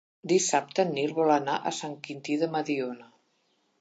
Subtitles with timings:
[0.29, 3.11] Dissabte en Nil vol anar a Sant Quintí de Mediona.